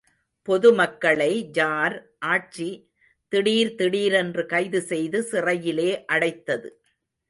[0.47, 1.95] பொது மக்களை ஜார்
[2.19, 2.69] ஆட்சி
[3.31, 6.69] திடீர் திடீரென்று கைது செய்து சிறையிலே அடைத்தது.